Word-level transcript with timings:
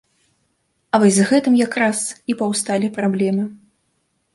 А 0.93 1.01
вось 1.03 1.19
з 1.19 1.27
гэтым 1.33 1.59
якраз 1.67 2.03
і 2.07 2.33
паўсталі 2.43 2.87
праблемы. 3.01 3.51